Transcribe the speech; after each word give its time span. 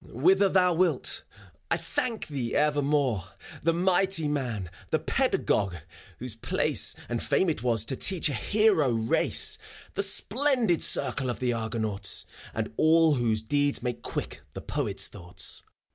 Whither 0.03 0.49
thou 0.49 0.73
wilt. 0.73 1.23
I 1.69 1.77
thank 1.77 2.25
thee 2.25 2.53
evermpre... 2.55 3.23
The 3.61 3.71
mighty 3.73 4.27
man, 4.27 4.71
the 4.89 4.97
pedagogue, 4.97 5.75
whose 6.17 6.35
place 6.35 6.95
And 7.07 7.21
fame 7.21 7.51
it 7.51 7.61
was, 7.61 7.85
to 7.85 7.95
teach 7.95 8.27
a 8.27 8.33
hero 8.33 8.89
race,— 8.89 9.59
The 9.93 10.01
splendid 10.01 10.81
circle 10.81 11.29
of 11.29 11.37
the 11.39 11.53
Argonauts, 11.53 12.25
And 12.51 12.73
all 12.77 13.13
whose 13.13 13.43
deeds 13.43 13.83
made 13.83 14.01
quick 14.01 14.41
the 14.55 14.61
Poet's 14.61 15.07
thoughts. 15.07 15.61